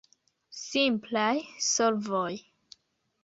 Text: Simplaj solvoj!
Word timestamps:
Simplaj 0.59 1.35
solvoj! 1.65 2.33